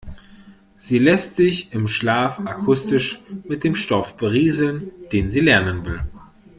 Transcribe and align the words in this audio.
Sie 0.75 0.97
lässt 0.97 1.35
sich 1.35 1.73
im 1.73 1.87
Schlaf 1.87 2.39
akustisch 2.39 3.21
mit 3.43 3.63
dem 3.63 3.75
Stoff 3.75 4.17
berieseln, 4.17 4.89
den 5.11 5.29
sie 5.29 5.41
lernen 5.41 5.85
will. 5.85 5.99